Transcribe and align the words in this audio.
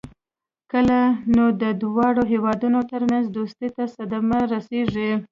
کنه 0.71 0.99
نو 1.35 1.45
د 1.61 1.63
دواړو 1.83 2.23
هېوادونو 2.33 2.79
ترمنځ 2.91 3.25
دوستۍ 3.35 3.69
ته 3.75 3.83
صدمه 3.95 4.39
رسېږي. 4.53 5.11